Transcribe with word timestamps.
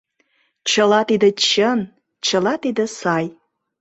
Чыла 0.69 0.99
тиде 1.09 1.29
чын, 1.45 1.79
чыла 2.25 2.53
тиде 2.63 2.85
сай. 2.99 3.25